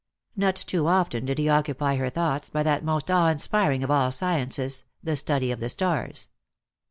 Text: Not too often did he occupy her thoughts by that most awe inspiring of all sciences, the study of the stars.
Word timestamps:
Not 0.35 0.55
too 0.55 0.87
often 0.87 1.25
did 1.27 1.37
he 1.37 1.47
occupy 1.47 1.97
her 1.97 2.09
thoughts 2.09 2.49
by 2.49 2.63
that 2.63 2.83
most 2.83 3.11
awe 3.11 3.27
inspiring 3.29 3.83
of 3.83 3.91
all 3.91 4.09
sciences, 4.09 4.83
the 5.03 5.15
study 5.15 5.51
of 5.51 5.59
the 5.59 5.69
stars. 5.69 6.27